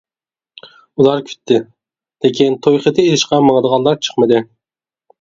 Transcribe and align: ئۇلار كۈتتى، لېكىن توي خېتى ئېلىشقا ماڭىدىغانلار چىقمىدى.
ئۇلار 1.01 1.21
كۈتتى، 1.27 1.59
لېكىن 1.59 2.59
توي 2.65 2.83
خېتى 2.87 3.09
ئېلىشقا 3.13 3.43
ماڭىدىغانلار 3.49 4.05
چىقمىدى. 4.09 4.45